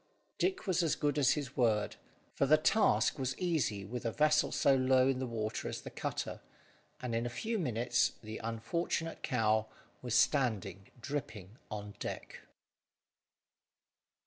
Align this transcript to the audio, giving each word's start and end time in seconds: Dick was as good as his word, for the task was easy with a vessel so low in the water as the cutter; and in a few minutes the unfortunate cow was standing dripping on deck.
Dick 0.39 0.65
was 0.65 0.81
as 0.81 0.95
good 0.95 1.19
as 1.19 1.33
his 1.33 1.55
word, 1.55 1.97
for 2.33 2.47
the 2.47 2.57
task 2.57 3.19
was 3.19 3.37
easy 3.37 3.85
with 3.85 4.03
a 4.03 4.11
vessel 4.11 4.51
so 4.51 4.73
low 4.75 5.07
in 5.07 5.19
the 5.19 5.27
water 5.27 5.67
as 5.69 5.81
the 5.81 5.91
cutter; 5.91 6.41
and 7.03 7.13
in 7.13 7.27
a 7.27 7.29
few 7.29 7.59
minutes 7.59 8.13
the 8.23 8.39
unfortunate 8.39 9.21
cow 9.21 9.67
was 10.01 10.15
standing 10.15 10.89
dripping 10.99 11.55
on 11.69 11.93
deck. 11.99 12.39